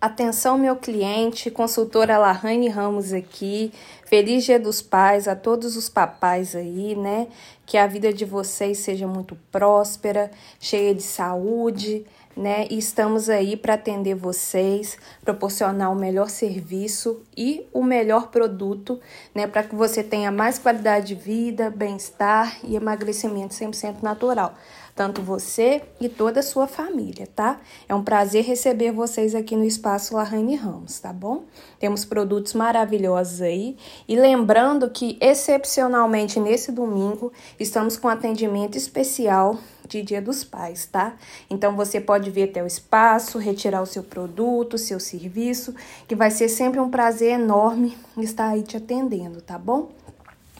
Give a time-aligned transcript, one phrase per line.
[0.00, 3.70] Atenção, meu cliente, consultora Lahane Ramos aqui.
[4.06, 7.28] Feliz Dia dos Pais a todos os papais aí, né?
[7.66, 12.06] Que a vida de vocês seja muito próspera, cheia de saúde,
[12.36, 12.66] né?
[12.70, 19.00] E estamos aí para atender vocês, proporcionar o melhor serviço e o melhor produto,
[19.34, 19.46] né?
[19.46, 24.54] Para que você tenha mais qualidade de vida, bem-estar e emagrecimento 100% natural
[25.00, 27.58] tanto você e toda a sua família, tá?
[27.88, 31.44] É um prazer receber vocês aqui no Espaço Lahane Ramos, tá bom?
[31.78, 39.58] Temos produtos maravilhosos aí e lembrando que excepcionalmente nesse domingo estamos com atendimento especial
[39.90, 41.16] de Dia dos Pais, tá?
[41.48, 45.74] Então você pode vir até o espaço, retirar o seu produto, o seu serviço,
[46.06, 49.90] que vai ser sempre um prazer enorme estar aí te atendendo, tá bom?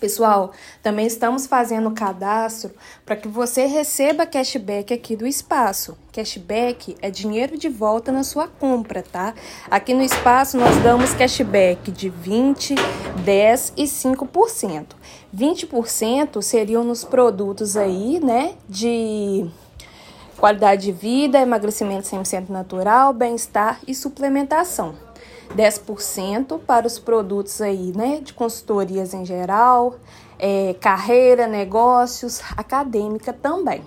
[0.00, 2.70] Pessoal, também estamos fazendo cadastro
[3.04, 5.94] para que você receba cashback aqui do espaço.
[6.10, 9.34] Cashback é dinheiro de volta na sua compra, tá?
[9.70, 12.74] Aqui no espaço nós damos cashback de 20,
[13.22, 14.86] 10 e 5%.
[15.36, 19.46] 20% seriam nos produtos aí, né, de
[20.38, 25.09] qualidade de vida, emagrecimento 100% natural, bem-estar e suplementação.
[25.56, 29.96] 10% para os produtos aí, né, de consultorias em geral,
[30.38, 33.82] é, carreira, negócios, acadêmica também.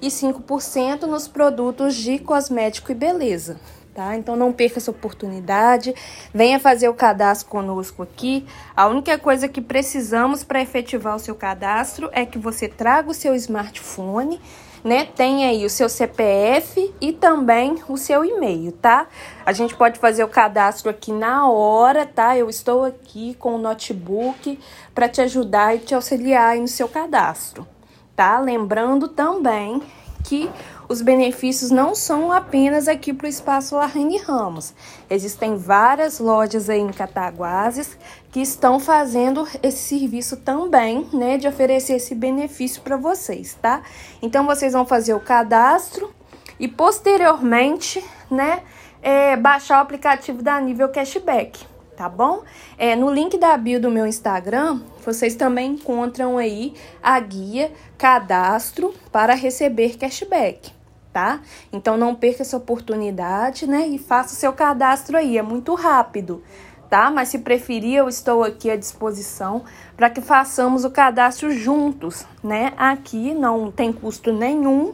[0.00, 3.58] E 5% nos produtos de cosmético e beleza.
[3.94, 4.14] Tá?
[4.14, 5.94] Então não perca essa oportunidade.
[6.34, 8.44] Venha fazer o cadastro conosco aqui.
[8.76, 13.14] A única coisa que precisamos para efetivar o seu cadastro é que você traga o
[13.14, 14.38] seu smartphone
[14.86, 15.04] né?
[15.04, 19.08] Tem aí o seu CPF e também o seu e-mail, tá?
[19.44, 22.38] A gente pode fazer o cadastro aqui na hora, tá?
[22.38, 24.56] Eu estou aqui com o notebook
[24.94, 27.66] para te ajudar e te auxiliar aí no seu cadastro,
[28.14, 28.38] tá?
[28.38, 29.82] Lembrando também
[30.22, 30.48] que
[30.88, 34.74] os benefícios não são apenas aqui para o Espaço Larraine Ramos.
[35.10, 37.98] Existem várias lojas aí em Cataguases
[38.30, 43.82] que estão fazendo esse serviço também, né, de oferecer esse benefício para vocês, tá?
[44.22, 46.12] Então vocês vão fazer o cadastro
[46.58, 48.62] e posteriormente, né,
[49.02, 52.42] é, baixar o aplicativo da Nível Cashback tá bom?
[52.76, 58.94] É, no link da bio do meu Instagram, vocês também encontram aí a guia cadastro
[59.10, 60.70] para receber cashback,
[61.16, 61.40] tá?
[61.72, 63.88] Então não perca essa oportunidade, né?
[63.88, 66.42] E faça o seu cadastro aí, é muito rápido,
[66.90, 67.10] tá?
[67.10, 69.64] Mas se preferir, eu estou aqui à disposição
[69.96, 72.74] para que façamos o cadastro juntos, né?
[72.76, 74.92] Aqui não tem custo nenhum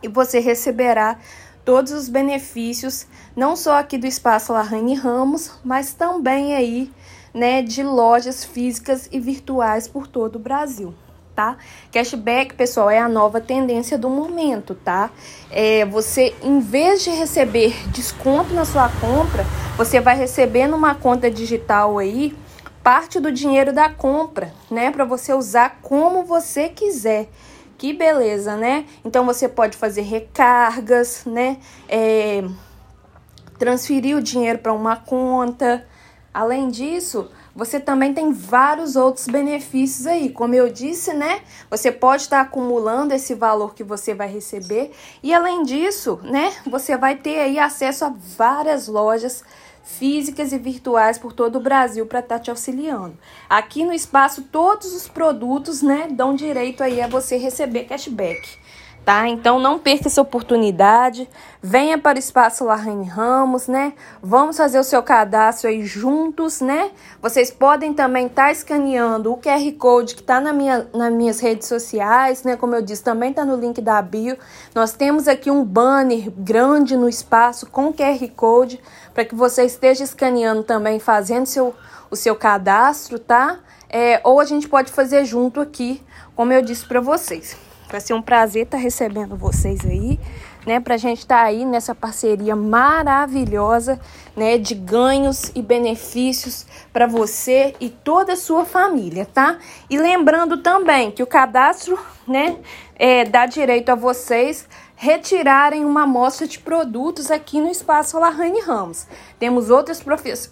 [0.00, 1.18] e você receberá
[1.64, 6.92] todos os benefícios, não só aqui do Espaço Larraine Ramos, mas também aí,
[7.34, 10.94] né, de lojas físicas e virtuais por todo o Brasil.
[11.40, 11.56] Tá?
[11.90, 15.08] Cashback, pessoal, é a nova tendência do momento, tá?
[15.50, 21.30] É, você, em vez de receber desconto na sua compra, você vai receber numa conta
[21.30, 22.36] digital aí
[22.82, 24.90] parte do dinheiro da compra, né?
[24.90, 27.30] Para você usar como você quiser.
[27.78, 28.84] Que beleza, né?
[29.02, 31.56] Então você pode fazer recargas, né?
[31.88, 32.44] É,
[33.58, 35.86] transferir o dinheiro para uma conta.
[36.32, 40.30] Além disso, você também tem vários outros benefícios aí.
[40.30, 41.40] Como eu disse, né?
[41.68, 44.92] Você pode estar acumulando esse valor que você vai receber.
[45.22, 46.52] E além disso, né?
[46.66, 49.42] Você vai ter aí acesso a várias lojas
[49.82, 53.18] físicas e virtuais por todo o Brasil para estar tá te auxiliando.
[53.48, 58.60] Aqui no espaço, todos os produtos, né, dão direito aí a você receber cashback
[59.04, 59.28] tá?
[59.28, 61.28] Então não perca essa oportunidade.
[61.62, 63.92] Venha para o espaço Larraine Ramos, né?
[64.22, 66.90] Vamos fazer o seu cadastro aí juntos, né?
[67.20, 71.40] Vocês podem também estar tá escaneando o QR Code que está na minha, nas minhas
[71.40, 72.56] redes sociais, né?
[72.56, 74.36] Como eu disse, também está no link da bio.
[74.74, 78.80] Nós temos aqui um banner grande no espaço com QR Code
[79.12, 81.74] para que você esteja escaneando também, fazendo seu,
[82.10, 83.58] o seu cadastro, tá?
[83.88, 86.02] É, ou a gente pode fazer junto aqui,
[86.36, 87.69] como eu disse para vocês.
[87.90, 90.20] Vai ser um prazer estar recebendo vocês aí,
[90.64, 90.78] né?
[90.78, 94.00] Pra gente estar tá aí nessa parceria maravilhosa,
[94.36, 94.58] né?
[94.58, 99.58] De ganhos e benefícios para você e toda a sua família, tá?
[99.88, 101.98] E lembrando também que o cadastro,
[102.28, 102.58] né?
[102.94, 109.06] É, dá direito a vocês retirarem uma amostra de produtos aqui no Espaço Larraine Ramos.
[109.38, 110.04] Temos outras